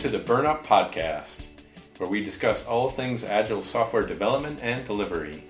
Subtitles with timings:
[0.00, 1.48] to the Burn Up Podcast,
[1.98, 5.44] where we discuss all things agile software development and delivery.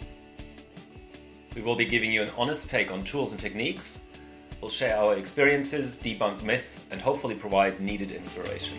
[1.54, 4.00] We will be giving you an honest take on tools and techniques.
[4.60, 8.76] We'll share our experiences, debunk myth, and hopefully provide needed inspiration.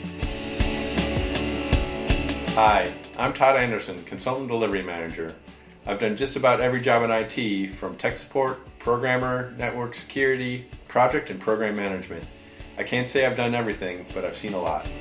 [2.50, 5.34] Hi, I'm Todd Anderson, Consultant Delivery Manager.
[5.86, 11.30] I've done just about every job in IT from tech support, programmer, network security, project,
[11.30, 12.26] and program management.
[12.78, 14.92] I can't say I've done everything, but I've seen a lot.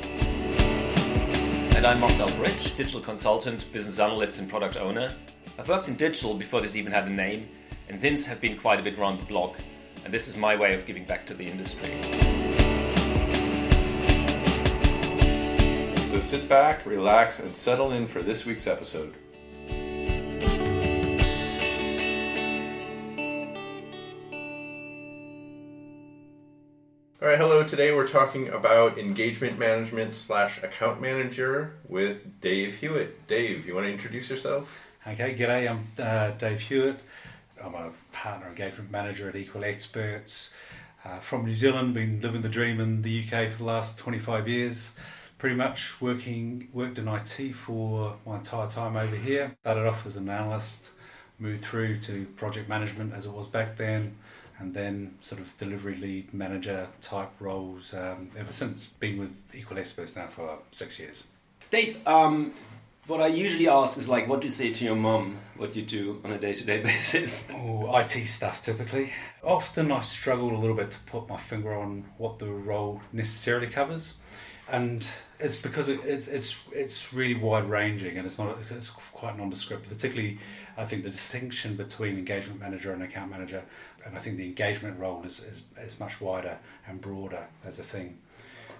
[1.76, 5.14] And I'm Marcel Bridge, digital consultant, business analyst, and product owner.
[5.58, 7.48] I've worked in digital before this even had a name,
[7.88, 9.56] and since have been quite a bit around the block.
[10.04, 11.90] And this is my way of giving back to the industry.
[16.08, 19.14] So sit back, relax, and settle in for this week's episode.
[27.22, 27.62] All right, hello.
[27.62, 33.26] Today we're talking about engagement management slash account manager with Dave Hewett.
[33.26, 34.74] Dave, you want to introduce yourself?
[35.06, 35.70] Okay, g'day.
[35.70, 37.00] I'm uh, Dave Hewett.
[37.62, 40.50] I'm a partner engagement manager at Equal Experts.
[41.04, 44.48] Uh, from New Zealand, been living the dream in the UK for the last 25
[44.48, 44.94] years.
[45.36, 49.54] Pretty much working worked in IT for my entire time over here.
[49.60, 50.92] Started off as an analyst,
[51.38, 54.16] moved through to project management as it was back then,
[54.60, 58.86] and then sort of delivery lead manager type roles um, ever since.
[58.86, 61.24] Been with Equal Experts now for six years.
[61.70, 62.52] Dave, um,
[63.06, 65.38] what I usually ask is like, what do you say to your mum?
[65.56, 67.50] What do you do on a day-to-day basis?
[67.52, 69.12] Oh, IT stuff typically.
[69.42, 73.66] Often I struggle a little bit to put my finger on what the role necessarily
[73.66, 74.14] covers,
[74.70, 75.06] and
[75.38, 79.88] it's because it, it's it's it's really wide ranging and it's not it's quite nondescript.
[79.88, 80.38] Particularly,
[80.76, 83.62] I think the distinction between engagement manager and account manager,
[84.04, 87.82] and I think the engagement role is is, is much wider and broader as a
[87.82, 88.18] thing.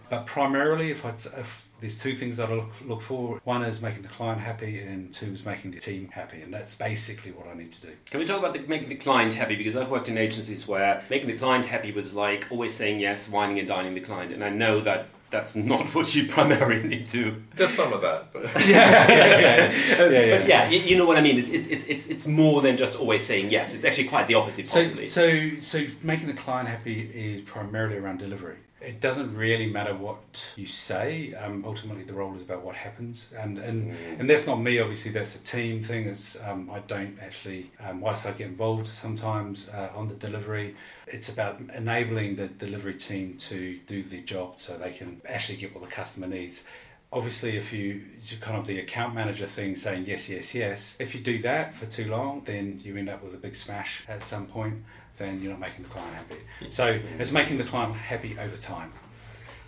[0.09, 3.41] But primarily, if I if there's two things that I look, look for.
[3.45, 6.75] One is making the client happy, and two is making the team happy, and that's
[6.75, 7.93] basically what I need to do.
[8.11, 9.57] Can we talk about the, making the client happy?
[9.57, 13.29] Because I've worked in agencies where making the client happy was like always saying yes,
[13.29, 17.43] wining and dining the client, and I know that that's not what you primarily do.
[17.57, 20.11] Just some of that, but yeah, yeah, yeah, yeah.
[20.11, 20.71] yeah, yeah.
[20.71, 21.39] You, you, know what I mean.
[21.39, 23.75] It's, it's it's it's it's more than just always saying yes.
[23.75, 25.07] It's actually quite the opposite, possibly.
[25.07, 29.95] So so so making the client happy is primarily around delivery it doesn't really matter
[29.95, 31.35] what you say.
[31.35, 34.21] Um, ultimately, the role is about what happens, and and, mm.
[34.21, 34.79] and that's not me.
[34.79, 36.07] Obviously, that's a team thing.
[36.07, 37.71] It's um, I don't actually.
[37.81, 40.77] Um, whilst I get involved sometimes uh, on the delivery,
[41.07, 45.75] it's about enabling the delivery team to do the job so they can actually get
[45.75, 46.65] what the customer needs
[47.13, 48.03] obviously if you
[48.41, 51.87] kind of the account manager thing saying yes yes yes if you do that for
[51.87, 54.83] too long then you end up with a big smash at some point
[55.19, 56.37] then you're not making the client happy.
[56.71, 58.93] So it's making the client happy over time.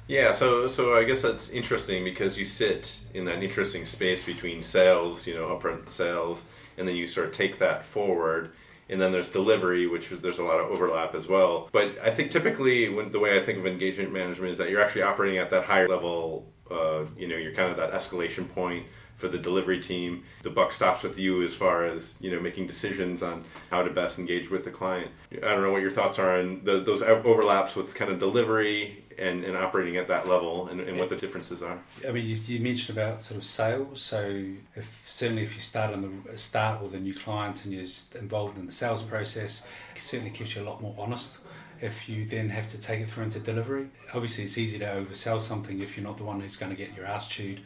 [0.07, 4.63] Yeah so so i guess that's interesting because you sit in that interesting space between
[4.63, 8.53] sales you know upfront sales and then you sort of take that forward
[8.93, 11.69] and then there's delivery, which there's a lot of overlap as well.
[11.73, 14.83] But I think typically, when, the way I think of engagement management is that you're
[14.83, 18.87] actually operating at that higher level uh, you know you're kind of that escalation point
[19.17, 20.25] for the delivery team.
[20.43, 23.91] The buck stops with you as far as you know making decisions on how to
[23.91, 25.11] best engage with the client.
[25.33, 29.02] I don't know what your thoughts are on the, those overlaps with kind of delivery
[29.19, 31.79] and, and operating at that level and, and what the differences are.
[32.07, 34.03] I mean, you, you, mentioned about sort of sales.
[34.03, 37.87] So if certainly if you start on the start with a new client and you're
[38.21, 39.63] involved in the sales process,
[39.95, 41.39] it certainly keeps you a lot more honest
[41.81, 43.89] if you then have to take it through into delivery.
[44.15, 46.95] Obviously, it's easy to oversell something if you're not the one who's going to get
[46.97, 47.61] your ass chewed.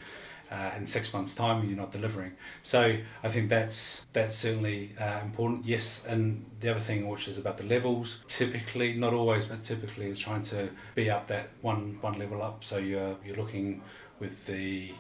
[0.51, 2.33] Uh, in six months' time, you're not delivering.
[2.63, 5.65] So I think that's that's certainly uh, important.
[5.65, 10.07] Yes, and the other thing, which is about the levels, typically, not always, but typically,
[10.11, 12.65] is trying to be up that one one level up.
[12.65, 13.83] So you're you're looking
[14.21, 14.93] with the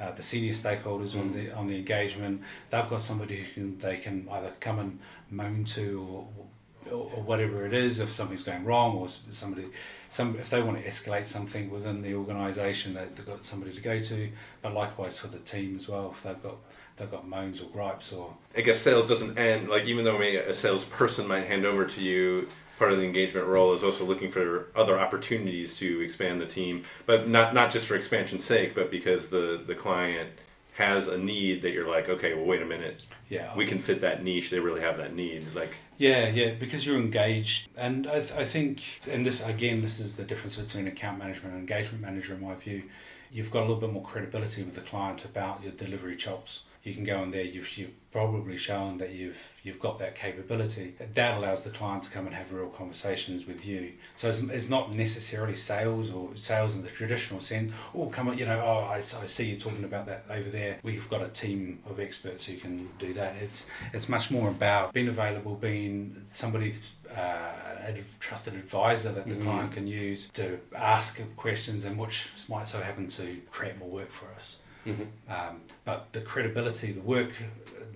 [0.00, 1.20] uh, the senior stakeholders mm.
[1.20, 2.42] on the on the engagement.
[2.70, 4.98] They've got somebody who can they can either come and
[5.30, 6.46] moan to or
[6.90, 9.68] or, whatever it is, if something's going wrong, or somebody,
[10.08, 13.80] some if they want to escalate something within the organisation, they, they've got somebody to
[13.80, 14.30] go to.
[14.62, 16.56] But likewise for the team as well, if they've got
[16.96, 18.34] they've got moans or gripes or.
[18.56, 22.02] I guess sales doesn't end like even though maybe a salesperson might hand over to
[22.02, 22.48] you.
[22.78, 26.84] Part of the engagement role is also looking for other opportunities to expand the team,
[27.06, 30.30] but not not just for expansion's sake, but because the the client
[30.74, 34.00] has a need that you're like, okay, well, wait a minute, yeah, we can fit
[34.00, 34.50] that niche.
[34.50, 35.76] They really have that need, like.
[35.96, 40.16] Yeah, yeah, because you're engaged, and I, th- I think, and this again, this is
[40.16, 42.84] the difference between account management and engagement manager, in my view.
[43.30, 46.62] You've got a little bit more credibility with the client about your delivery chops.
[46.84, 47.42] You can go in there.
[47.42, 50.94] You've, you've probably shown that you've you've got that capability.
[51.14, 53.94] That allows the client to come and have real conversations with you.
[54.16, 57.72] So it's, it's not necessarily sales or sales in the traditional sense.
[57.94, 60.78] Oh, come on, you know, oh, I, I see you talking about that over there.
[60.82, 63.34] We've got a team of experts who can do that.
[63.40, 66.74] It's it's much more about being available, being somebody.
[67.14, 67.52] Uh,
[67.86, 69.44] a trusted advisor that the mm-hmm.
[69.44, 74.10] client can use to ask questions and which might so happen to create more work
[74.10, 74.56] for us.
[74.86, 75.02] Mm-hmm.
[75.32, 77.30] Um, but the credibility, the work,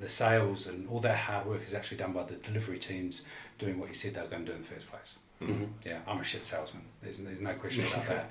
[0.00, 3.24] the sales, and all that hard work is actually done by the delivery teams
[3.58, 5.16] doing what you said they were going to do in the first place.
[5.42, 5.64] Mm-hmm.
[5.86, 6.82] Yeah, I'm a shit salesman.
[7.02, 8.30] There's, there's no question about that.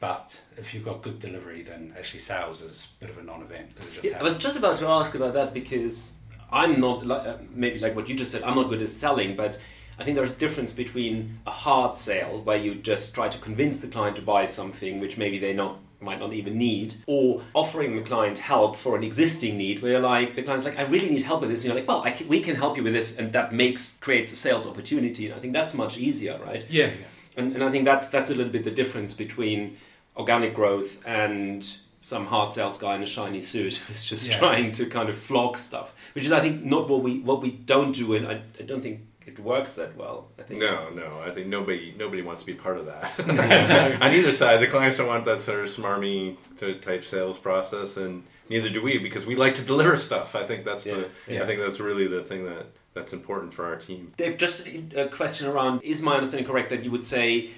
[0.00, 3.70] But if you've got good delivery, then actually sales is a bit of a non-event.
[4.02, 6.14] Yeah, I was just about to ask about that because
[6.50, 8.42] I'm not like uh, maybe like what you just said.
[8.42, 9.58] I'm not good at selling, but
[9.98, 13.80] I think there's a difference between a hard sale where you just try to convince
[13.80, 17.96] the client to buy something which maybe they're not might not even need, or offering
[17.96, 21.10] the client help for an existing need where you're like, the client's like, I really
[21.10, 21.64] need help with this.
[21.64, 23.18] And you're like, well, can, we can help you with this.
[23.18, 25.26] And that makes, creates a sales opportunity.
[25.26, 26.64] And I think that's much easier, right?
[26.68, 26.90] Yeah.
[27.36, 29.76] And, and I think that's, that's a little bit the difference between
[30.16, 34.38] organic growth and some hard sales guy in a shiny suit who's just yeah.
[34.38, 37.50] trying to kind of flog stuff, which is, I think, not what we, what we
[37.50, 38.14] don't do.
[38.14, 40.28] And I, I don't think it works that well.
[40.38, 40.60] I think.
[40.60, 41.20] No, no.
[41.24, 43.18] I think nobody nobody wants to be part of that.
[44.02, 46.36] On either side, the clients don't want that sort of smarmy
[46.80, 50.34] type sales process, and neither do we because we like to deliver stuff.
[50.34, 50.94] I think that's yeah.
[50.94, 51.34] the.
[51.34, 51.42] Yeah.
[51.42, 54.12] I think that's really the thing that that's important for our team.
[54.16, 57.50] Dave, just a question around: Is my understanding correct that you would say?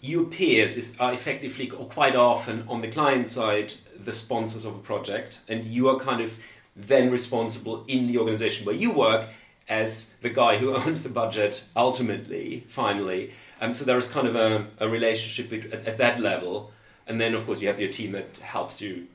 [0.00, 4.78] Your peers are effectively or quite often on the client side the sponsors of a
[4.78, 6.38] project, and you are kind of
[6.76, 9.28] then responsible in the organization where you work
[9.68, 13.32] as the guy who owns the budget ultimately, finally.
[13.60, 16.72] Um, so there is kind of a, a relationship at, at, that level.
[17.06, 19.06] And then, of course, you have your team that helps you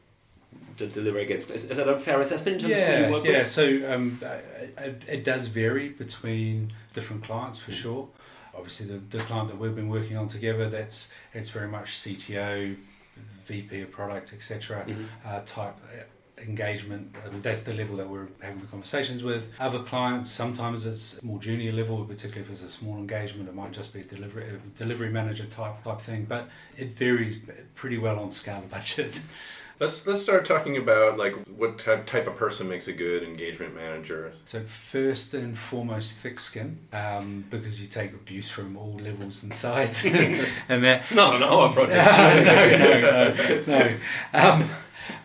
[0.78, 1.50] to deliver against.
[1.52, 2.62] Is, is that a fair assessment?
[2.62, 3.10] yeah, yeah.
[3.10, 3.48] With?
[3.48, 4.20] So um,
[4.78, 8.10] it, it, does vary between different clients for sure.
[8.56, 12.76] Obviously, the, the client that we've been working on together, that's it's very much CTO,
[13.46, 14.86] VP of product, etc.
[14.88, 15.04] Mm-hmm.
[15.26, 15.76] Uh, type
[16.38, 17.16] engagement.
[17.26, 19.52] And that's the level that we're having the conversations with.
[19.60, 23.72] Other clients, sometimes it's more junior level, particularly if it's a small engagement, it might
[23.72, 26.26] just be a delivery, a delivery manager type type thing.
[26.26, 27.38] But it varies
[27.76, 29.22] pretty well on scale of budget.
[29.80, 33.76] Let's let's start talking about like what type, type of person makes a good engagement
[33.76, 34.32] manager.
[34.46, 39.54] So first and foremost, thick skin, um, because you take abuse from all levels and
[39.54, 40.06] sides,
[40.70, 42.06] and that not on our project.
[42.06, 44.60] no, no, no, no.
[44.60, 44.70] Um,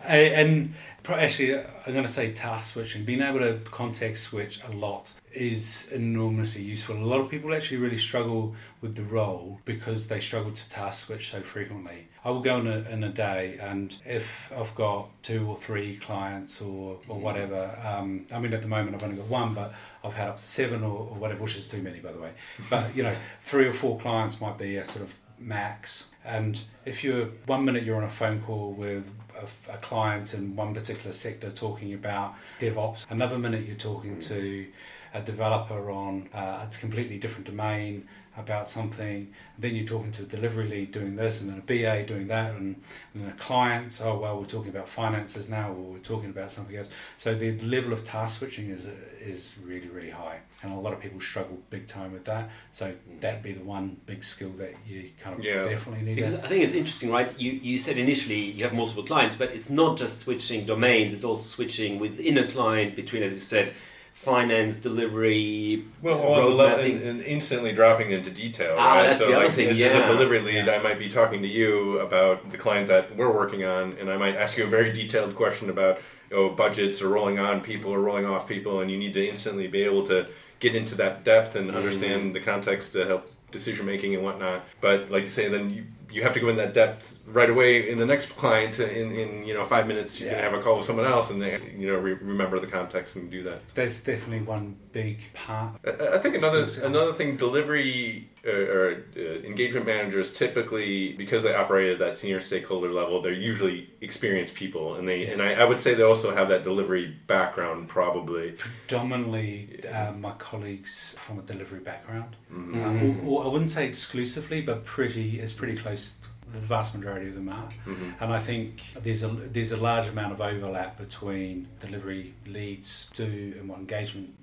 [0.03, 0.73] and
[1.13, 3.05] actually, I'm going to say task switching.
[3.05, 6.97] Being able to context switch a lot is enormously useful.
[6.97, 11.05] A lot of people actually really struggle with the role because they struggle to task
[11.05, 12.07] switch so frequently.
[12.25, 15.97] I will go in a, in a day, and if I've got two or three
[15.97, 17.21] clients or, or mm-hmm.
[17.21, 19.73] whatever, um, I mean, at the moment I've only got one, but
[20.03, 22.31] I've had up to seven or, or whatever, which is too many, by the way.
[22.69, 26.07] But, you know, three or four clients might be a sort of max.
[26.25, 29.09] And if you're one minute you're on a phone call with
[29.39, 34.67] a, a, client in one particular sector talking about DevOps, another minute you're talking to
[35.13, 38.07] a developer on uh, a completely different domain
[38.37, 42.05] about something, then you're talking to a delivery lead doing this, and then a BA
[42.07, 42.81] doing that, and,
[43.13, 46.51] and then a client, oh, well, we're talking about finances now, or we're talking about
[46.51, 46.89] something else.
[47.17, 48.87] So the level of task switching is,
[49.21, 52.49] is really, really high, and a lot of people struggle big time with that.
[52.71, 53.19] So mm.
[53.19, 55.63] that'd be the one big skill that you kind of yeah.
[55.63, 56.15] definitely need.
[56.15, 57.37] Because I think it's interesting, right?
[57.39, 61.23] You, you said initially you have multiple clients, but it's not just switching domains, it's
[61.23, 63.73] also switching within a client between, as you said,
[64.13, 68.75] finance, delivery, well, and, and, instantly dropping into detail.
[68.77, 69.03] Ah, right?
[69.03, 69.75] that's so the like, other thing.
[69.75, 70.73] Yeah, as a delivery lead, yeah.
[70.73, 74.17] I might be talking to you about the client that we're working on, and I
[74.17, 75.99] might ask you a very detailed question about
[76.31, 79.67] oh budgets are rolling on, people are rolling off people, and you need to instantly
[79.67, 81.77] be able to get into that depth and mm-hmm.
[81.77, 84.65] understand the context to help decision making and whatnot.
[84.81, 87.89] But like you say, then you you have to go in that depth right away
[87.89, 90.33] in the next client in, in you know five minutes you yeah.
[90.33, 93.15] can have a call with someone else and they you know re- remember the context
[93.15, 93.67] and do that.
[93.69, 95.79] There's definitely one big part.
[95.85, 101.53] I, I think another another thing delivery uh, or uh, engagement managers typically because they
[101.53, 105.33] operate at that senior stakeholder level they're usually experienced people and they yes.
[105.33, 110.31] and I, I, would say they also have that delivery background probably predominantly uh, my
[110.31, 112.83] colleagues from a delivery background mm-hmm.
[112.83, 116.15] um, or, or, i wouldn't say exclusively but pretty is pretty close
[116.51, 118.11] the vast majority of them are, mm-hmm.
[118.19, 123.23] and I think there's a there's a large amount of overlap between delivery leads do
[123.59, 124.33] and what engagement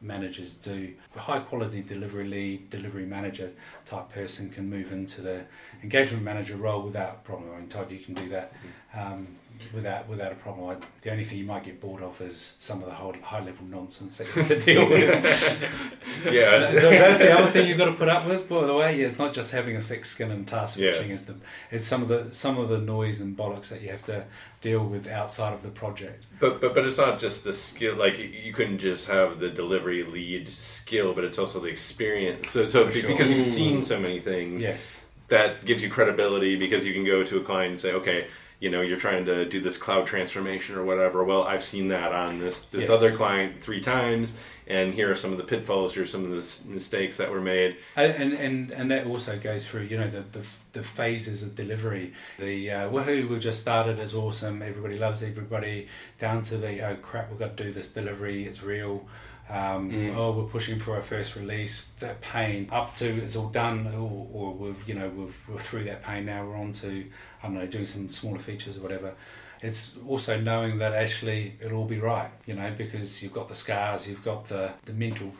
[0.00, 0.94] managers do.
[1.16, 3.52] A high quality delivery lead, delivery manager
[3.84, 5.44] type person can move into the
[5.82, 7.50] engagement manager role without problem.
[7.54, 8.52] I mean, Todd, you can do that
[8.94, 9.28] um,
[9.72, 10.70] without without a problem.
[10.70, 13.44] I, the only thing you might get bored of is some of the whole high
[13.44, 16.24] level nonsense that you have to deal with.
[16.32, 18.48] yeah, that's the other thing you've got to put up with.
[18.48, 20.92] By the way, yeah, it's not just having a thick skin and task Yeah.
[20.92, 21.10] switching.
[21.10, 21.36] It's the
[21.70, 24.24] it's some of the some of the noise and bollocks that you have to
[24.60, 26.24] deal with outside of the project.
[26.40, 27.96] But but but it's not just the skill.
[27.96, 32.50] Like you- you couldn't just have the delivery lead skill, but it's also the experience.
[32.50, 33.10] So so be- sure.
[33.10, 34.98] because you've seen so many things, Yes.
[35.28, 38.26] that gives you credibility because you can go to a client and say, okay,
[38.64, 41.22] you know, you're trying to do this cloud transformation or whatever.
[41.22, 42.90] Well, I've seen that on this this Yes.
[42.90, 45.92] other client three times, and here are some of the pitfalls.
[45.92, 47.76] Here are some of the mistakes that were made.
[47.94, 52.14] And, and and that also goes through you know the the, the phases of delivery.
[52.38, 54.62] The uh, woohoo we've just started is awesome.
[54.62, 55.88] Everybody loves everybody.
[56.18, 58.46] Down to the oh crap we've got to do this delivery.
[58.46, 59.06] It's real.
[59.48, 60.16] Um, Mm.
[60.16, 61.88] Oh, we're pushing for our first release.
[62.00, 65.84] That pain up to it's all done, or, or we've you know we've, we're through
[65.84, 66.46] that pain now.
[66.46, 67.04] We're on to
[67.42, 69.14] I don't know doing some smaller features or whatever.
[69.62, 73.54] It's also knowing that actually it'll all be right, you know, because you've got the
[73.54, 75.32] scars, you've got the the mental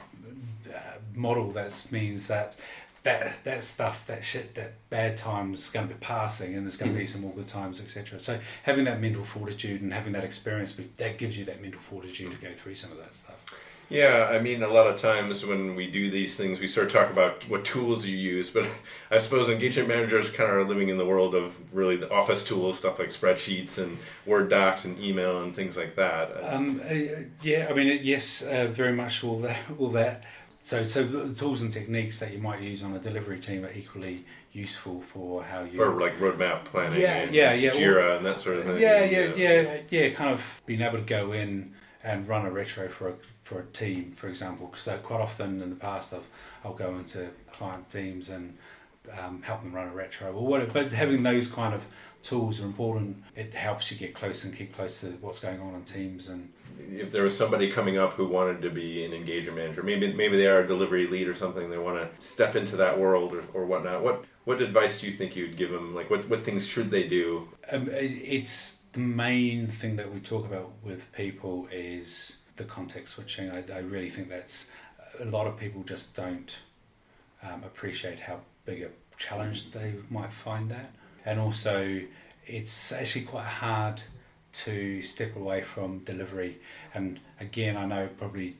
[0.73, 0.78] uh,
[1.14, 2.56] model that means that
[3.04, 6.92] that that stuff, that shit, that bad times going to be passing, and there's going
[6.92, 8.18] to be some more good times, etc.
[8.18, 12.30] So having that mental fortitude and having that experience, that gives you that mental fortitude
[12.32, 13.37] to go through some of that stuff.
[13.94, 16.92] Yeah, I mean, a lot of times when we do these things, we sort of
[16.92, 18.66] talk about what tools you use, but
[19.10, 22.44] I suppose engagement managers kind of are living in the world of really the office
[22.44, 26.32] tools, stuff like spreadsheets and Word docs and email and things like that.
[26.42, 26.94] Um, uh,
[27.42, 29.58] yeah, I mean, yes, uh, very much all that.
[29.78, 30.24] All that.
[30.60, 33.72] So, so the tools and techniques that you might use on a delivery team are
[33.72, 35.76] equally useful for how you.
[35.76, 38.80] for like roadmap planning Yeah, and yeah, yeah, Jira and that sort of thing.
[38.80, 40.08] Yeah, yeah, yeah, yeah.
[40.10, 41.74] Kind of being able to go in
[42.04, 44.70] and run a retro for a for a team, for example.
[44.75, 46.28] So quite often in the past, I've
[46.64, 48.56] I'll go into client teams and
[49.18, 50.70] um, help them run a retro or whatever.
[50.73, 51.87] But having those kind of
[52.23, 53.23] tools are important.
[53.37, 56.52] It helps you get close and keep close to what's going on in teams and.
[56.90, 60.37] If there was somebody coming up who wanted to be an engagement manager, maybe maybe
[60.37, 63.44] they are a delivery lead or something, they want to step into that world or,
[63.54, 64.02] or whatnot.
[64.02, 65.94] What what advice do you think you'd give them?
[65.94, 67.49] Like what what things should they do?
[67.70, 73.50] Um, it's the main thing that we talk about with people is the context switching.
[73.50, 74.70] I, I really think that's
[75.20, 76.54] a lot of people just don't
[77.42, 80.92] um, appreciate how big a challenge they might find that,
[81.26, 82.02] and also
[82.46, 84.02] it's actually quite hard
[84.52, 86.60] to step away from delivery.
[86.94, 88.56] And again, I know probably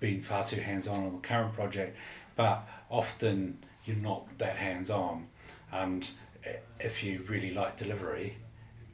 [0.00, 1.96] being far too hands on on the current project,
[2.34, 5.28] but often you're not that hands on,
[5.70, 6.08] and
[6.80, 8.36] if you really like delivery,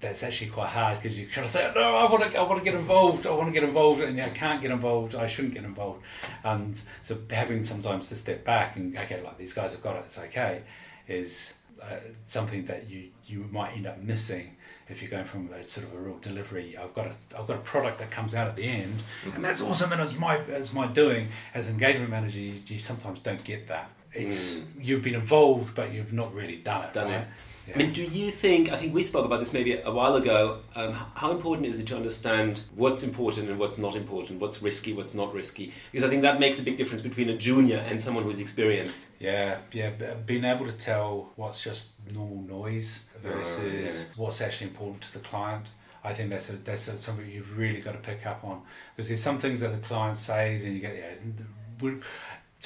[0.00, 2.58] that's actually quite hard because you're trying to say, no, I want to, I want
[2.58, 5.54] to get involved, I want to get involved, and I can't get involved, I shouldn't
[5.54, 6.02] get involved,
[6.44, 10.04] and so having sometimes to step back and okay, like these guys have got it,
[10.06, 10.62] it's okay,
[11.08, 14.56] is uh, something that you you might end up missing
[14.88, 16.76] if you're going from a sort of a real delivery.
[16.76, 19.02] I've got a I've got a product that comes out at the end,
[19.34, 21.28] and that's awesome, and it's my it's my doing.
[21.54, 23.90] As engagement manager, you, you sometimes don't get that.
[24.12, 26.92] It's you've been involved, but you've not really done it.
[26.92, 27.20] Done right?
[27.20, 27.26] it.
[27.66, 27.74] Yeah.
[27.74, 28.72] I mean, do you think?
[28.72, 30.60] I think we spoke about this maybe a while ago.
[30.74, 34.92] Um, how important is it to understand what's important and what's not important, what's risky,
[34.92, 35.72] what's not risky?
[35.90, 39.06] Because I think that makes a big difference between a junior and someone who's experienced.
[39.18, 39.90] Yeah, yeah,
[40.26, 44.22] being able to tell what's just normal noise versus yeah.
[44.22, 45.66] what's actually important to the client.
[46.04, 48.62] I think that's a, that's a, something you've really got to pick up on
[48.94, 51.88] because there's some things that the client says and you get yeah,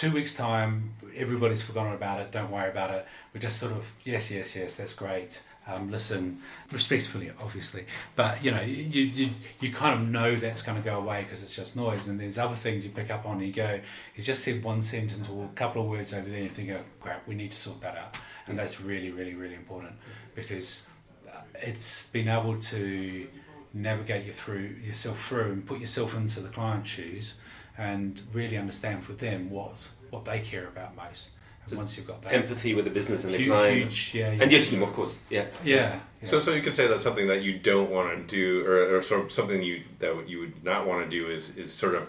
[0.01, 2.33] two weeks time everybody's forgotten about it.
[2.33, 3.07] Don't worry about it.
[3.35, 5.43] We just sort of yes, yes, yes, that's great.
[5.67, 6.39] Um, listen
[6.73, 7.85] respectfully, obviously,
[8.17, 9.31] but you know you you,
[9.61, 12.09] you kind of know that's going to go away because it's just noise.
[12.09, 13.79] And there's other things you pick up on and you go,
[14.15, 16.71] he's just said one sentence or a couple of words over there, and you think,
[16.71, 18.17] oh crap, we need to sort that out.
[18.47, 19.93] And that's really, really, really important
[20.35, 20.87] because
[21.29, 23.29] uh, it's being able to
[23.75, 27.35] navigate you through yourself through and put yourself into the client's shoes
[27.81, 31.31] and really understand for them what what they care about most.
[31.63, 33.83] And Just once you've got that, Empathy with the business and the client.
[33.83, 34.43] huge, yeah, yeah.
[34.43, 35.21] And your team, of course.
[35.31, 35.47] Yeah.
[35.65, 36.29] yeah, yeah.
[36.29, 39.03] So, so you could say that's something that you don't want to do, or, or
[39.03, 42.09] sort of something you that you would not want to do is is sort of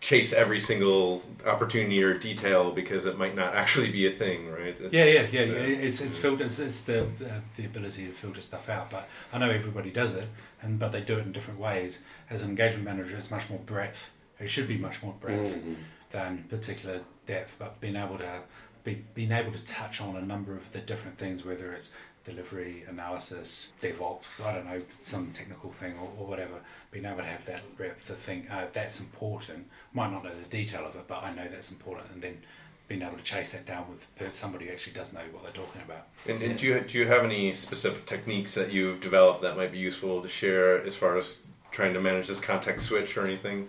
[0.00, 4.76] chase every single opportunity or detail because it might not actually be a thing, right?
[4.90, 5.42] Yeah, yeah, yeah.
[5.42, 5.42] yeah.
[5.44, 5.86] Yeah.
[5.86, 6.44] It's it's filter.
[6.44, 8.90] It's, it's the uh, the ability to filter stuff out.
[8.90, 10.28] But I know everybody does it,
[10.60, 12.00] and but they do it in different ways.
[12.28, 14.10] As an engagement manager, it's much more breadth.
[14.40, 15.76] It should be much more breadth Mhm.
[16.10, 17.56] than particular depth.
[17.58, 18.42] But being able to
[18.84, 21.90] be being able to touch on a number of the different things, whether it's
[22.24, 27.24] delivery, analysis, DevOps, I don't know, some technical thing or, or whatever, being able to
[27.24, 29.68] have that breadth to think uh, that's important.
[29.94, 32.42] Might not know the detail of it, but I know that's important, and then
[32.86, 35.82] being able to chase that down with somebody who actually does know what they're talking
[35.82, 36.06] about.
[36.26, 39.72] And, and do you do you have any specific techniques that you've developed that might
[39.72, 41.38] be useful to share as far as
[41.70, 43.68] trying to manage this context switch or anything?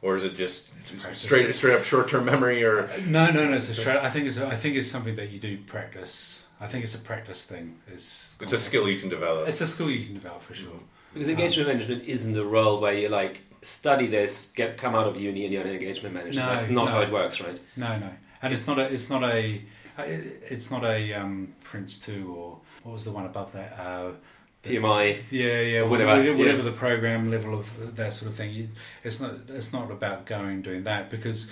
[0.00, 0.70] Or is it just
[1.14, 2.62] straight straight up short term memory?
[2.64, 3.54] Or no, no, no.
[3.54, 3.98] It's a straight.
[3.98, 6.46] I think it's I think it's something that you do practice.
[6.60, 7.78] I think it's a practice thing.
[7.86, 9.48] It's, it's a skill you can develop.
[9.48, 10.80] It's a skill you can develop for sure.
[11.14, 15.06] Because engagement um, management isn't a role where you like study this, get come out
[15.06, 16.40] of uni, and you're an engagement manager.
[16.40, 17.60] No, That's not no, how it works, right?
[17.76, 18.10] No, no
[18.42, 19.62] and it's not a it's not a
[19.98, 23.78] it's not a um, Prince two or what was the one above that.
[23.78, 24.12] Uh,
[24.64, 28.70] PMI, yeah, yeah, whatever, whatever, whatever the program level of that sort of thing.
[29.04, 31.50] It's not, it's not about going doing that because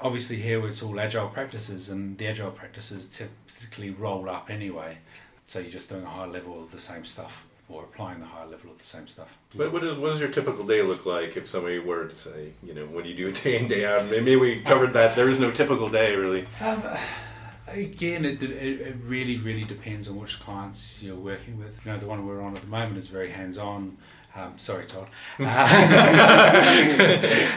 [0.00, 4.98] obviously here it's all agile practices, and the agile practices typically roll up anyway.
[5.44, 8.46] So you're just doing a high level of the same stuff or applying the higher
[8.46, 9.38] level of the same stuff.
[9.54, 12.52] But what, is, what does your typical day look like if somebody were to say,
[12.62, 14.06] you know, what do you do day in, day out?
[14.06, 15.16] Maybe we covered that.
[15.16, 16.46] There is no typical day, really.
[16.60, 16.82] Um,
[17.72, 21.84] again, it, it, it, really, really depends on which clients you're working with.
[21.84, 23.96] You know, the one we're on at the moment is very hands on.
[24.34, 25.08] Um, sorry, Todd.
[25.38, 25.42] Uh,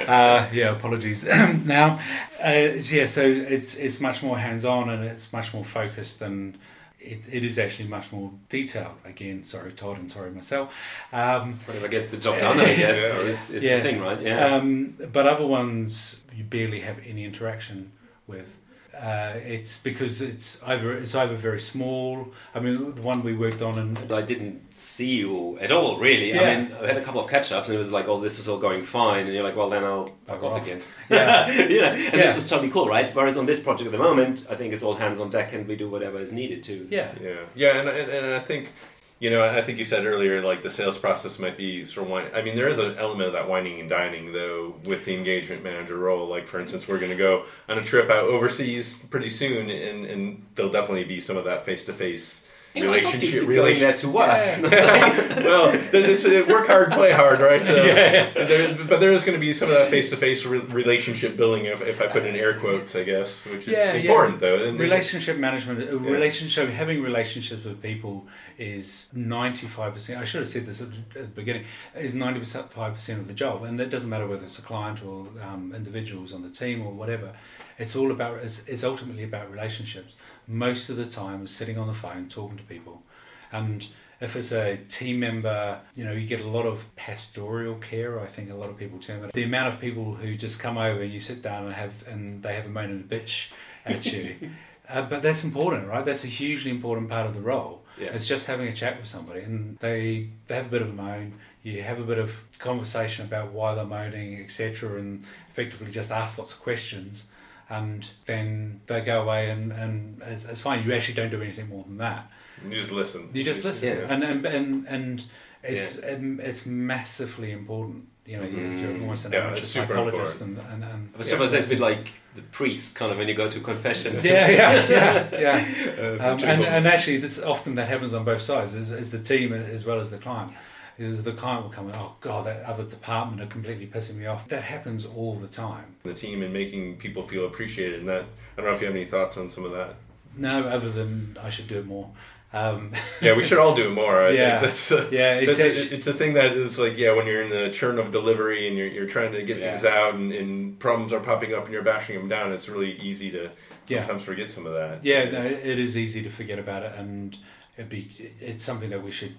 [0.08, 1.26] uh, yeah, apologies.
[1.66, 2.00] now,
[2.44, 6.58] uh, yeah, so it's it's much more hands on and it's much more focused than
[7.06, 8.96] it, it is actually much more detailed.
[9.06, 10.76] Again, sorry Todd and sorry myself.
[11.14, 13.20] Um, Whatever gets the job done, I guess, yeah.
[13.20, 13.78] is, is yeah.
[13.78, 14.22] the thing, right?
[14.22, 14.56] Yeah.
[14.56, 17.92] Um, but other ones you barely have any interaction
[18.28, 18.58] with.
[19.02, 22.32] Uh, it's because it's either it's either very small.
[22.54, 26.34] I mean, the one we worked on, and I didn't see you at all, really.
[26.34, 26.42] Yeah.
[26.42, 28.40] I mean, I had a couple of catch ups, and it was like, "Oh, this
[28.40, 31.50] is all going fine," and you're like, "Well, then I'll fuck off, off, again." Yeah,
[31.50, 32.12] you know, and yeah.
[32.12, 33.14] this is totally cool, right?
[33.14, 35.68] Whereas on this project at the moment, I think it's all hands on deck, and
[35.68, 36.88] we do whatever is needed to.
[36.90, 38.72] Yeah, yeah, yeah, and and, and I think
[39.20, 42.12] you know, I think you said earlier, like the sales process might be sort of
[42.12, 42.28] wine.
[42.34, 45.64] I mean, there is an element of that wining and dining, though, with the engagement
[45.64, 46.28] manager role.
[46.28, 50.06] Like, for instance, we're going to go on a trip out overseas pretty soon, and,
[50.06, 54.10] and there'll definitely be some of that face to face you relationship going that to
[54.10, 54.26] what?
[54.76, 55.40] Yeah.
[55.44, 57.66] well, it's, it's, work hard, play hard, right?
[57.66, 58.32] So, yeah.
[58.32, 62.02] There, but there is going to be some of that face-to-face relationship building, if, if
[62.02, 64.50] I put in air quotes, I guess, which is yeah, important yeah.
[64.50, 64.72] though.
[64.72, 70.20] Relationship management, uh, relationship, having relationships with people is ninety-five percent.
[70.20, 71.66] I should have said this at the beginning.
[71.96, 75.28] Is ninety-five percent of the job, and it doesn't matter whether it's a client or
[75.44, 77.34] um, individuals on the team or whatever.
[77.78, 78.38] It's all about.
[78.40, 80.16] It's, it's ultimately about relationships
[80.48, 83.04] most of the time is sitting on the phone talking to people.
[83.52, 83.88] And
[84.22, 88.20] if it's a team member, you know, you get a lot of pastoral care.
[88.20, 89.34] I think a lot of people term it.
[89.34, 92.42] The amount of people who just come over and you sit down and have and
[92.42, 93.50] they have a moan and a bitch
[93.86, 94.36] at you.
[94.90, 96.06] uh, but that's important, right?
[96.06, 97.84] That's a hugely important part of the role.
[98.00, 98.10] Yeah.
[98.14, 100.94] It's just having a chat with somebody, and they they have a bit of a
[100.94, 101.34] moan.
[101.64, 106.38] You have a bit of conversation about why they're moaning, etc., and effectively just ask
[106.38, 107.24] lots of questions
[107.70, 110.84] and then they go away and, and it's, it's, fine.
[110.84, 112.30] You actually don't do anything more than that.
[112.64, 113.30] You just listen.
[113.34, 115.24] You just listen, yeah, and, and, and and
[115.64, 116.14] it's yeah.
[116.14, 118.08] um, it's massively important.
[118.26, 118.80] You know, mm-hmm.
[118.80, 122.08] you're almost an yeah, amateur psychologist, and, and, and I suppose that's a bit like
[122.34, 124.20] the priest, kind of when you go to confession.
[124.24, 125.96] Yeah, yeah, yeah, yeah.
[126.00, 129.20] uh, um, and, and actually, this often that happens on both sides, as, as the
[129.20, 130.52] team as well as the client
[130.98, 134.26] is the client will come and oh god that other department are completely pissing me
[134.26, 138.22] off that happens all the time the team and making people feel appreciated and that
[138.24, 139.96] i don't know if you have any thoughts on some of that
[140.38, 142.12] no other than i should do it more
[142.56, 144.22] um, yeah, we should all do it more.
[144.22, 145.34] I yeah, that's uh, yeah.
[145.36, 148.12] It's, that's, it's a thing that is like yeah, when you're in the churn of
[148.12, 149.72] delivery and you're, you're trying to get yeah.
[149.72, 152.54] things out and, and, problems are popping up and you're bashing them down.
[152.54, 153.52] It's really easy to
[153.88, 154.02] yeah.
[154.02, 155.04] sometimes forget some of that.
[155.04, 157.38] Yeah, no, it is easy to forget about it, and
[157.78, 159.36] it be it's something that we should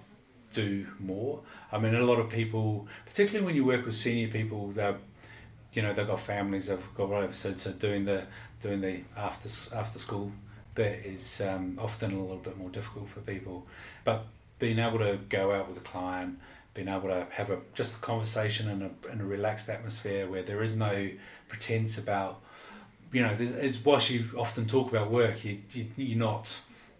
[0.56, 1.40] do more.
[1.70, 4.96] I mean, a lot of people, particularly when you work with senior people, they're,
[5.74, 7.34] you know, they've got families, they've got whatever.
[7.34, 8.24] So, so doing the
[8.62, 10.32] doing the after after school
[10.74, 13.66] bit is um, often a little bit more difficult for people.
[14.04, 14.24] But
[14.58, 16.38] being able to go out with a client,
[16.72, 20.42] being able to have a just a conversation in a, in a relaxed atmosphere where
[20.42, 21.10] there is no
[21.48, 22.40] pretense about,
[23.12, 26.56] you know, there's, whilst you often talk about work, you, you you're not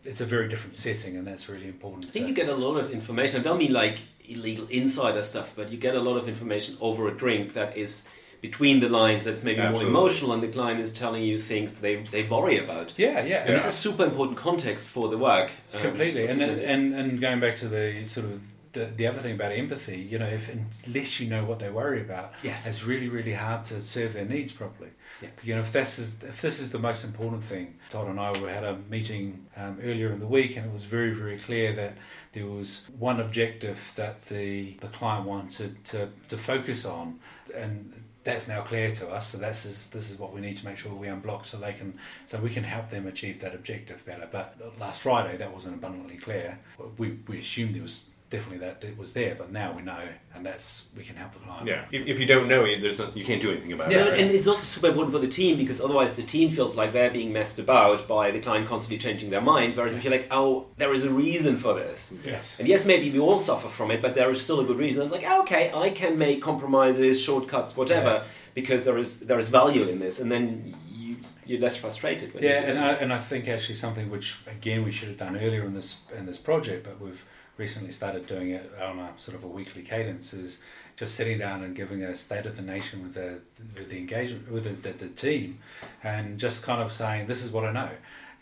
[0.07, 2.07] it's a very different setting, and that's really important.
[2.07, 3.41] I think you get a lot of information.
[3.41, 7.09] I don't mean like illegal insider stuff, but you get a lot of information over
[7.09, 8.09] a drink that is
[8.41, 9.91] between the lines that's maybe Absolutely.
[9.91, 12.93] more emotional and the client is telling you things they, they worry about.
[12.97, 13.41] Yeah, yeah.
[13.41, 13.55] And yeah.
[13.55, 15.51] this is super important context for the work.
[15.75, 16.27] Um, Completely.
[16.27, 19.99] and, and, and going back to the sort of the, the other thing about empathy,
[20.13, 20.45] you know, if
[20.87, 22.67] unless you know what they worry about, Yes.
[22.67, 24.91] it's really really hard to serve their needs properly.
[25.23, 25.29] Yeah.
[25.43, 28.31] You know, if this is if this is the most important thing, Todd and I
[28.33, 31.73] we had a meeting um, earlier in the week, and it was very very clear
[31.75, 31.95] that
[32.33, 37.19] there was one objective that the the client wanted to to focus on,
[37.55, 37.93] and
[38.25, 39.29] that's now clear to us.
[39.29, 41.73] So this is this is what we need to make sure we unblock, so they
[41.73, 44.29] can so we can help them achieve that objective better.
[44.31, 44.49] But
[44.81, 46.59] last Friday, that wasn't abundantly clear.
[46.99, 50.01] We we assumed there was definitely that it was there, but now we know,
[50.35, 51.67] and that's we can help the client.
[51.69, 51.85] Yeah.
[51.93, 54.07] If, if you don't know, there's not, you can't do anything about Yeah.
[54.07, 54.19] it.
[54.21, 57.11] and it's also super important for the team because otherwise the team feels like they're
[57.11, 59.77] being messed about by the client constantly changing their mind.
[59.77, 62.15] Whereas if you're like, oh, there is a reason for this.
[62.25, 62.59] Yes.
[62.59, 65.03] And yes, maybe we all suffer from it, but there is still a good reason.
[65.03, 68.23] It's like, "Ah, okay, I can make compromises, shortcuts, whatever, Yeah.
[68.55, 71.17] because there is there is value in this, and then you
[71.49, 72.35] you're less frustrated.
[72.35, 72.79] When Yeah, and.
[72.79, 75.97] I, and I think actually something which again we should have done earlier in this
[76.19, 77.25] in this project, but we've
[77.57, 80.59] recently started doing it on a sort of a weekly cadence is
[80.97, 83.41] just sitting down and giving a state of the nation with the
[83.77, 85.59] with the engagement with the, the, the team,
[86.03, 87.91] and just kind of saying this is what I know,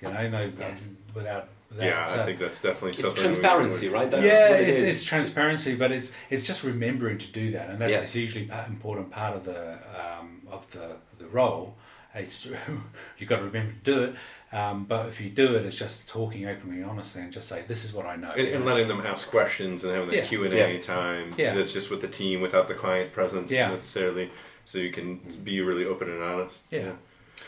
[0.00, 0.86] you know, no Yes.
[0.86, 1.48] um, without.
[1.70, 3.16] without Yeah, I uh, think that's definitely it's something.
[3.16, 4.10] we- transparency, right?
[4.10, 4.90] That's yeah, what it it's, is.
[4.90, 8.00] it's transparency, but it's it's just remembering to do that, and that's Yeah.
[8.00, 11.76] a hugely important part of the um, of the the role.
[12.16, 12.46] It's
[13.18, 14.14] you've got to remember to do it,
[14.54, 17.62] um, but if you do it, it's just talking openly, and honestly, and just say,
[17.66, 20.22] "This is what I know." And, and letting them ask questions and having that Yeah.
[20.22, 20.66] Q and Yeah.
[20.66, 21.34] A time.
[21.36, 21.54] Yeah.
[21.54, 23.70] That's just with the team without the client present Yeah.
[23.70, 24.30] necessarily,
[24.64, 26.62] so you can be really open and honest.
[26.70, 26.92] Yeah.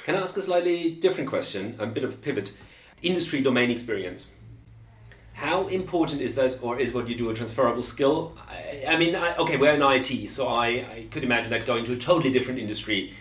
[0.04, 1.76] Can I ask a slightly different question?
[1.78, 2.52] A bit of a pivot.
[3.02, 4.32] Industry domain experience.
[5.34, 8.36] How important is that, or is what you do a transferable skill?
[8.48, 11.84] I, I mean, I, okay, we're in IT, so I, I could imagine that going
[11.84, 13.12] to a totally different industry,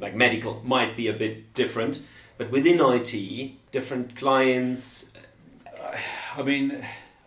[0.00, 2.00] like medical, might be a bit different.
[2.40, 5.12] But within IT, different clients.
[5.66, 5.94] Uh,
[6.38, 6.82] I mean,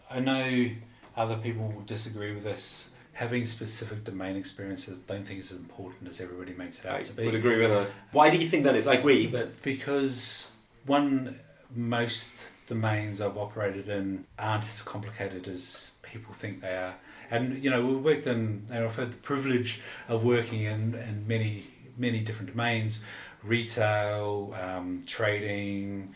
[0.09, 0.71] I know
[1.15, 2.89] other people will disagree with this.
[3.13, 7.03] Having specific domain experiences, don't think it's as important as everybody makes it out I
[7.03, 7.25] to be.
[7.27, 7.89] would agree with that.
[8.11, 8.87] Why do you think that is?
[8.87, 10.49] I agree, but Because
[10.87, 11.39] one,
[11.75, 12.31] most
[12.65, 16.95] domains I've operated in aren't as complicated as people think they are.
[17.29, 21.27] And you know, we've worked in, and I've had the privilege of working in, in
[21.27, 21.67] many,
[21.99, 22.99] many different domains:
[23.43, 26.13] retail, um, trading,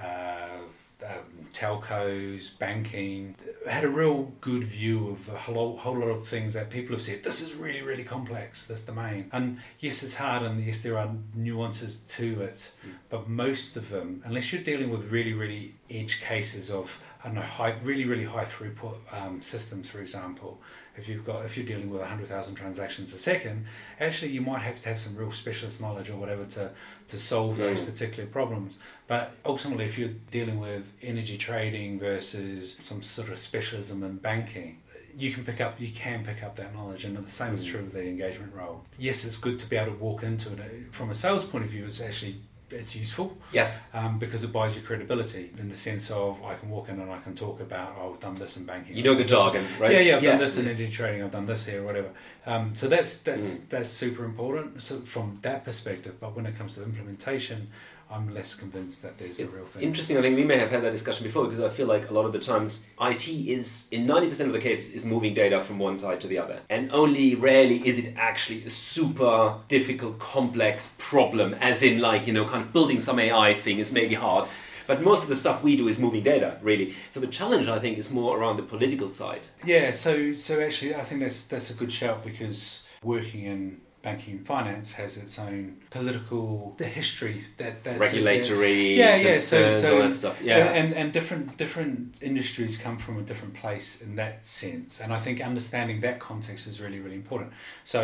[0.00, 0.58] uh,
[1.04, 3.34] um, telcos, banking.
[3.68, 7.02] Had a real good view of a whole, whole lot of things that people have
[7.02, 7.22] said.
[7.22, 8.66] This is really, really complex.
[8.66, 12.72] This domain, and yes, it's hard, and yes, there are nuances to it.
[13.08, 17.34] But most of them, unless you're dealing with really, really edge cases of I don't
[17.34, 20.60] know, high, really, really high throughput um, systems, for example,
[20.98, 23.66] if you've got if you're dealing with hundred thousand transactions a second,
[24.00, 26.70] actually you might have to have some real specialist knowledge or whatever to
[27.08, 27.86] to solve those Mm.
[27.86, 28.76] particular problems.
[29.06, 34.82] But ultimately, if you're dealing with energy trading versus some sort of specialism in banking,
[35.16, 37.70] you can pick up you can pick up that knowledge, and the same is Mm.
[37.70, 38.84] true with the engagement role.
[38.98, 41.70] Yes, it's good to be able to walk into it from a sales point of
[41.70, 41.86] view.
[41.86, 42.36] It's actually
[42.70, 46.68] it's useful yes, um, because it buys you credibility in the sense of I can
[46.70, 48.96] walk in and I can talk about oh, I've done this in banking.
[48.96, 49.92] you know the jargon, right?
[49.92, 51.22] Yeah, yeah, I've done this in energy trading.
[51.22, 52.10] I've done this here, or whatever.
[52.46, 53.68] Um, so that's that's Mm.
[53.70, 54.82] that's super important.
[54.82, 57.68] So from that perspective, but when it comes to implementation,
[58.10, 59.82] I'm less convinced that there's It's a real thing.
[59.82, 60.16] interesting.
[60.16, 62.24] I think we may have had that discussion before because I feel like a lot
[62.24, 65.78] of the times IT is, in ninety percent of the cases, is moving data from
[65.78, 70.96] one side to the other, and only rarely is it actually a super difficult, complex
[70.98, 71.54] problem.
[71.54, 74.48] As in, like you know, kind of building some AI thing is maybe hard.
[74.86, 76.94] But most of the stuff we do is moving data, really.
[77.10, 79.42] So the challenge, I think, is more around the political side.
[79.62, 84.34] Yeah, so so actually, I think that's that's a good shout because working in banking
[84.38, 89.96] and finance has its own political the history that that's Regulatory, yeah yeah so so
[89.96, 90.40] all that stuff.
[90.40, 95.00] Yeah, and and different different industries come from a different place in that sense.
[95.00, 97.52] And i think understanding that context is really really important.
[97.84, 98.00] So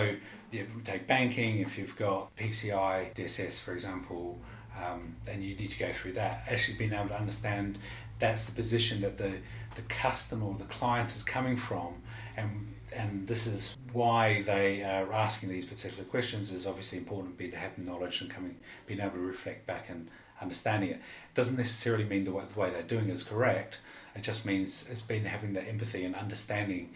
[0.53, 4.38] yeah, if we take banking if you've got pci dss for example
[4.83, 6.45] um, and you need to go through that.
[6.49, 7.79] Actually being able to understand
[8.19, 9.33] that's the position that the
[9.77, 11.90] the customer or the client is coming from
[12.37, 17.48] and and this is why they are asking these particular questions is obviously important be
[17.48, 20.09] to have the knowledge and coming being able to reflect back and
[20.42, 21.00] understanding it
[21.33, 23.78] doesn't necessarily mean the way, the way they're doing it is correct
[24.14, 26.90] it just means it's been having that empathy and understanding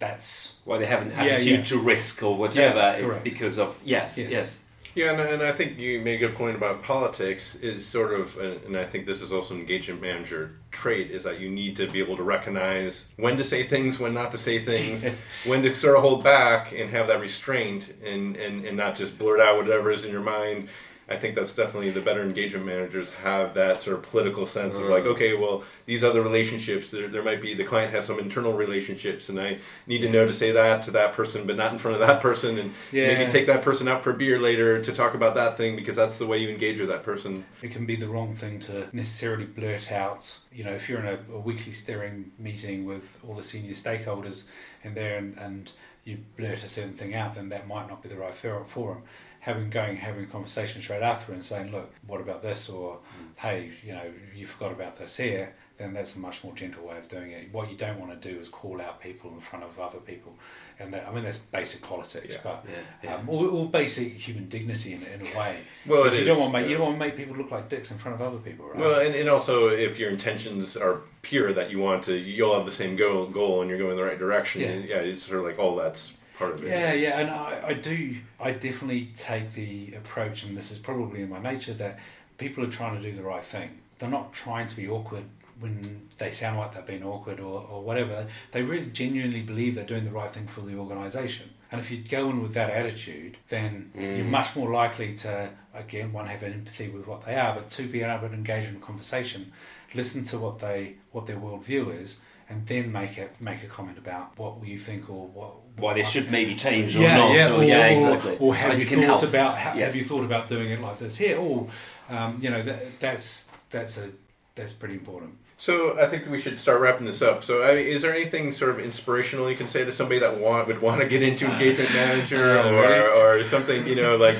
[0.00, 1.62] that's why they have an attitude yeah.
[1.62, 2.78] to risk or whatever.
[2.78, 4.30] Yeah, it's because of yes, Yes.
[4.30, 4.64] yes.
[4.94, 7.54] Yeah, and, and I think you made a point about politics.
[7.56, 11.40] Is sort of, and I think this is also an engagement manager trait, is that
[11.40, 14.64] you need to be able to recognize when to say things, when not to say
[14.64, 15.04] things,
[15.46, 19.18] when to sort of hold back and have that restraint, and and, and not just
[19.18, 20.68] blurt out whatever is in your mind.
[21.10, 24.84] I think that's definitely the better engagement managers have that sort of political sense of
[24.84, 25.08] like, mm.
[25.08, 29.28] okay, well, these other relationships, there, there might be the client has some internal relationships,
[29.28, 32.00] and I need to know to say that to that person, but not in front
[32.00, 33.18] of that person, and Yeah.
[33.18, 35.96] maybe take that person out for a beer later to talk about that thing because
[35.96, 37.44] that's the way you engage with that person.
[37.60, 40.38] It can be the wrong thing to necessarily blurt out.
[40.52, 44.44] You know, if you're in a, a weekly steering meeting with all the senior stakeholders
[44.84, 45.72] in there and, and
[46.04, 49.02] you blurt a certain thing out, then that might not be the right forum.
[49.40, 52.68] Having going having a conversation straight after and saying, look, what about this?
[52.68, 52.98] Or
[53.38, 54.02] hey, you know,
[54.34, 55.54] you forgot about this here.
[55.78, 57.48] Then that's a much more gentle way of doing it.
[57.52, 60.34] What you don't want to do is call out people in front of other people,
[60.78, 62.40] and that, I mean that's basic politics, Yeah.
[62.44, 63.14] but Yeah, yeah.
[63.14, 65.56] Um, or, or basic human dignity in, in a way.
[65.86, 67.90] Well, you don't want to make you don't want to make people look like dicks
[67.90, 68.76] in front of other people, right?
[68.78, 72.66] Well, and, and also if your intentions are pure that you want to, you'll have
[72.66, 74.60] the same goal, goal and you're going the right direction.
[74.60, 74.68] Yeah.
[74.68, 76.68] And yeah, it's sort of like, oh, that's part of it.
[76.68, 78.16] yeah, yeah, and I, I do.
[78.40, 82.00] I definitely take the approach, and this is probably in my nature that
[82.38, 83.78] people are trying to do the right thing.
[83.98, 85.24] They're not trying to be awkward
[85.60, 88.26] when they sound like they're being awkward or, or whatever.
[88.50, 91.50] They really genuinely believe they're doing the right thing for the organisation.
[91.70, 94.30] And if you go in with that attitude, then you're mm.
[94.30, 98.02] much more likely to, again, one have empathy with what they are, but two be
[98.02, 99.52] able to engage in a conversation,
[99.94, 102.18] listen to what they what their worldview is,
[102.50, 106.00] and then make a make a comment about what you think or what Why they
[106.02, 107.34] what- should maybe change or yeah, not.
[107.34, 108.36] yeah, or, or, yeah, exactly.
[108.38, 109.86] Or have Or you, can thought about ha- Yes.
[109.86, 111.38] have you thought about doing it like this here?
[111.38, 111.68] Or
[112.10, 114.10] um, you know that, that's that's a
[114.56, 115.36] that's pretty important.
[115.56, 117.44] So I think we should start wrapping this up.
[117.44, 120.38] So I mean, is there anything sort of inspirational you can say to somebody that
[120.38, 123.40] want, would want to get into engagement manager Uh, or, really?
[123.40, 124.36] or something, you know, like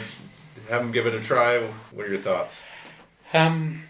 [0.68, 1.59] have them give it a try?
[1.92, 2.64] What are your thoughts?
[3.33, 3.83] Um,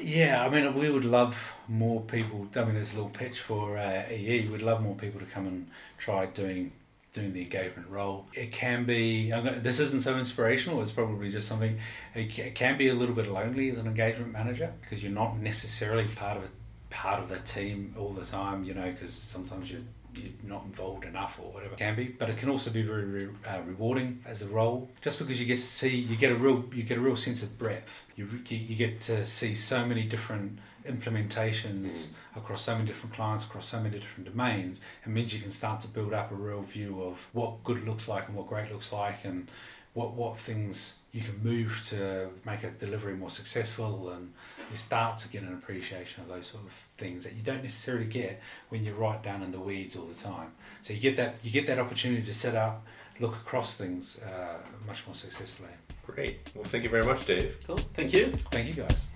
[0.00, 2.46] yeah, I mean, we would love more people.
[2.56, 4.48] I mean, there's a little pitch for uh, EE.
[4.50, 6.72] We'd love more people to come and try doing
[7.12, 8.26] doing the engagement role.
[8.34, 9.30] It can be.
[9.30, 10.82] Gonna- This isn't so inspirational.
[10.82, 11.78] It's probably just something.
[12.14, 15.38] It it can be a little bit lonely as an engagement manager because you're not
[15.38, 16.48] necessarily part of a
[16.90, 18.64] part of the team all the time.
[18.64, 19.82] You know, because sometimes you're
[20.14, 22.04] you're not involved enough or whatever it can be.
[22.04, 24.90] But it can also be very re- uh, rewarding as a role.
[25.02, 27.42] Just because you get to see you get a real you get a real sense
[27.42, 28.06] of breadth.
[28.16, 33.14] You, re- you you get to see so many different implementations across so many different
[33.14, 34.80] clients across so many different domains.
[35.04, 38.08] It means you can start to build up a real view of what good looks
[38.08, 39.50] like and what great looks like and
[39.96, 44.34] what what things you can move to make a delivery more successful and
[44.70, 48.04] you start to get an appreciation of those sort of things that you don't necessarily
[48.04, 51.36] get when you're right down in the weeds all the time so you get that
[51.42, 52.84] you get that opportunity to set up
[53.20, 55.70] look across things uh, much more successfully
[56.06, 56.38] Great.
[56.54, 57.56] Well, thank you very much, Dave.
[57.66, 57.78] Cool.
[57.94, 58.26] Thank you.
[58.52, 59.06] thank you guys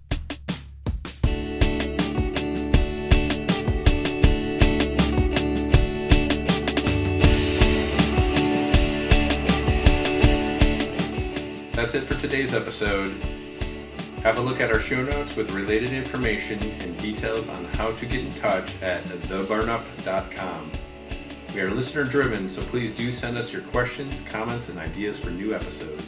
[11.72, 13.10] That's it for today's episode.
[14.22, 18.06] Have a look at our show notes with related information and details on how to
[18.06, 20.70] get in touch at theburnup.com.
[21.54, 25.30] We are listener driven, so please do send us your questions, comments, and ideas for
[25.30, 26.06] new episodes.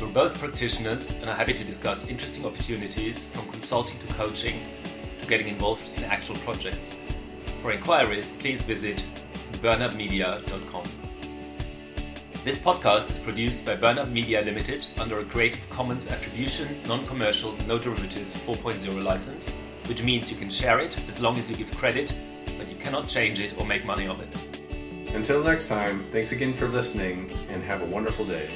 [0.00, 4.60] We're both practitioners and are happy to discuss interesting opportunities from consulting to coaching
[5.20, 6.96] to getting involved in actual projects.
[7.62, 9.04] For inquiries, please visit
[9.62, 10.95] burnupmedia.com.
[12.46, 17.76] This podcast is produced by Burnup Media Limited under a Creative Commons Attribution, Non-Commercial, No
[17.76, 19.50] Derivatives 4.0 license,
[19.86, 22.14] which means you can share it as long as you give credit,
[22.56, 25.12] but you cannot change it or make money of it.
[25.12, 28.48] Until next time, thanks again for listening and have a wonderful day.